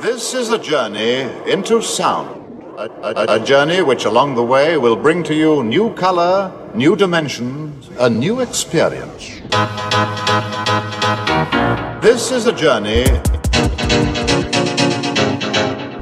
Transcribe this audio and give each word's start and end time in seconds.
This 0.00 0.32
is 0.32 0.48
a 0.50 0.58
journey 0.58 1.28
into 1.46 1.82
sound. 1.82 2.64
A, 2.78 2.88
a, 3.02 3.36
a, 3.36 3.44
journey 3.44 3.82
which 3.82 4.06
along 4.06 4.34
the 4.34 4.42
way 4.42 4.78
will 4.78 4.96
bring 4.96 5.22
to 5.24 5.34
you 5.34 5.62
new 5.62 5.92
color, 5.92 6.50
new 6.74 6.96
dimensions, 6.96 7.90
a 7.98 8.08
new 8.08 8.40
experience. 8.40 9.28
This 12.00 12.30
is 12.32 12.46
a 12.46 12.52
journey 12.54 13.02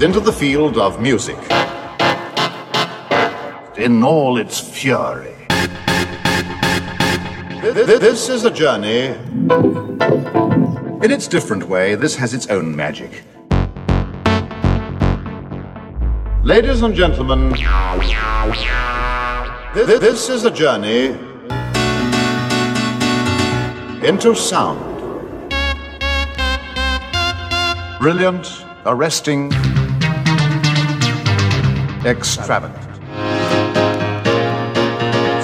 into 0.00 0.20
the 0.20 0.32
field 0.32 0.78
of 0.78 1.00
music 1.02 1.38
in 3.76 4.04
all 4.04 4.38
its 4.38 4.60
fury. 4.60 5.34
This 7.62 8.28
is 8.28 8.44
a 8.44 8.50
journey. 8.52 9.16
In 11.02 11.10
its 11.10 11.26
different 11.26 11.64
way, 11.68 11.96
this 11.96 12.14
has 12.14 12.32
its 12.32 12.46
own 12.46 12.76
magic. 12.76 13.24
Ladies 16.48 16.80
and 16.80 16.94
gentlemen, 16.94 17.50
this 19.74 20.30
is 20.30 20.46
a 20.46 20.50
journey 20.50 21.08
into 24.02 24.34
sound. 24.34 24.80
Brilliant, 28.00 28.64
arresting, 28.86 29.52
extravagant. 32.06 32.96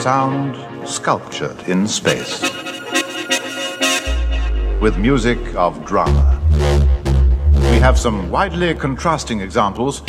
Sound 0.00 0.56
sculptured 0.88 1.68
in 1.68 1.86
space. 1.86 2.40
With 4.80 4.96
music 4.96 5.54
of 5.54 5.84
drama. 5.84 6.40
We 7.70 7.78
have 7.80 7.98
some 7.98 8.30
widely 8.30 8.72
contrasting 8.74 9.42
examples 9.42 10.00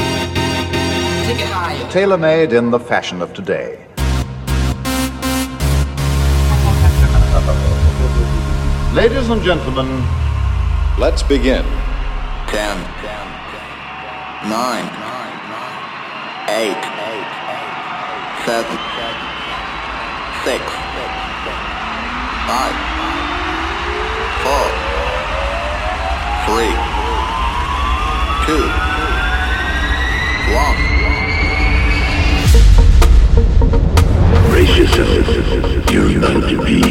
tailor 1.95 2.17
made 2.17 2.53
in 2.53 2.69
the 2.69 2.79
fashion 2.79 3.19
of 3.21 3.33
today. 3.33 3.79
Ladies 8.93 9.29
and 9.29 9.41
gentlemen, 9.41 9.87
let's 10.99 11.23
begin. 11.23 11.65
Ten, 12.47 12.77
nine, 14.45 14.85
eight, 16.49 16.83
seven, 18.45 18.77
six, 20.45 20.63
five, 22.45 22.75
four, 24.45 24.67
three, 26.45 26.75
two, 28.45 28.67
one. 30.53 30.94
Brace 34.55 34.77
yourself. 34.77 35.91
You're 35.91 36.17
about 36.17 36.49
to 36.49 36.63
be. 36.63 36.81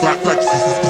Black 0.00 0.18
Brexit. 0.24 0.89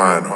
Es 0.00 0.29